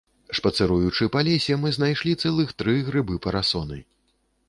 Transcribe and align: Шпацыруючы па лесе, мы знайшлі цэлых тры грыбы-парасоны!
Шпацыруючы 0.37 1.09
па 1.17 1.21
лесе, 1.27 1.59
мы 1.65 1.73
знайшлі 1.77 2.17
цэлых 2.25 2.57
тры 2.63 2.77
грыбы-парасоны! 2.91 3.83